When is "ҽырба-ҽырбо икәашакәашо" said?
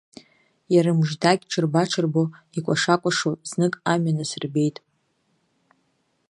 1.51-3.31